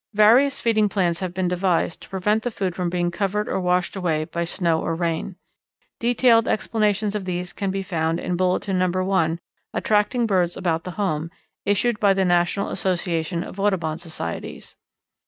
Various 0.15 0.59
feeding 0.59 0.89
plans 0.89 1.19
have 1.19 1.31
been 1.31 1.47
devised 1.47 2.01
to 2.01 2.09
prevent 2.09 2.41
the 2.41 2.49
food 2.49 2.73
from 2.75 2.89
being 2.89 3.11
covered 3.11 3.47
or 3.47 3.59
washed 3.61 3.95
away 3.95 4.23
by 4.25 4.45
snow 4.45 4.81
or 4.81 4.95
rain. 4.95 5.35
Detailed 5.99 6.47
explanations 6.47 7.13
of 7.13 7.25
these 7.25 7.53
can 7.53 7.69
be 7.69 7.83
found 7.83 8.19
in 8.19 8.35
Bulletin 8.35 8.79
No. 8.79 8.89
1, 8.89 9.37
"Attracting 9.75 10.25
Birds 10.25 10.57
About 10.57 10.85
the 10.85 10.97
Home," 10.97 11.29
issued 11.67 11.99
by 11.99 12.13
the 12.15 12.25
National 12.25 12.69
Association 12.69 13.43
of 13.43 13.59
Audubon 13.59 13.99
Societies. 13.99 14.75